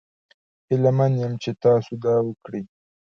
هیله 0.69 0.91
من 0.97 1.11
یم 1.21 1.33
چې 1.43 1.51
تاسو 1.63 1.93
دا 2.03 2.15
وکړي. 2.27 2.61